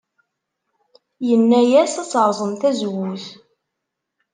[1.27, 3.25] Yenna-as ad terẓem tazewwut.